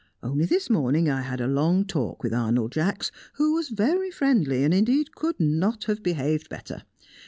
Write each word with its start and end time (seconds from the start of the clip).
Only 0.23 0.45
this 0.45 0.67
morning 0.67 1.11
I 1.11 1.21
had 1.21 1.39
a 1.39 1.45
long 1.47 1.85
talk 1.85 2.23
with 2.23 2.33
Arnold 2.33 2.71
Jacks, 2.71 3.11
who 3.33 3.53
was 3.53 3.69
very 3.69 4.09
friendly, 4.09 4.63
and 4.63 4.73
indeed 4.73 5.13
could 5.13 5.39
not 5.39 5.83
have 5.83 6.01
behaved 6.01 6.49
better. 6.49 6.85